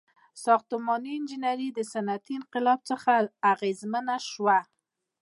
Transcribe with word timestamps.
•ساختماني 0.43 1.11
انجینري 1.17 1.67
د 1.73 1.79
صنعتي 1.91 2.33
انقلاب 2.39 2.79
څخه 2.89 3.09
اغیزمنه 3.51 4.15
شوه. 4.31 4.59